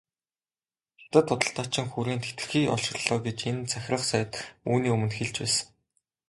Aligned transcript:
Хятад 1.01 1.27
худалдаачин 1.31 1.87
хүрээнд 1.89 2.23
хэтэрхий 2.25 2.65
олширлоо 2.75 3.19
гэж 3.25 3.37
энэ 3.49 3.67
захирах 3.73 4.03
сайд 4.11 4.31
үүний 4.71 4.93
өмнө 4.95 5.13
хэлж 5.17 5.35
байсан. 5.41 5.67